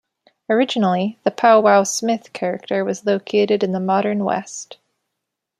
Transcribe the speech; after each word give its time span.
Originally, 0.49 1.19
the 1.21 1.29
Pow 1.29 1.59
Wow 1.61 1.83
Smith 1.83 2.33
character 2.33 2.83
was 2.83 3.05
located 3.05 3.63
in 3.63 3.71
the 3.71 3.79
modern 3.79 4.23
West. 4.23 4.77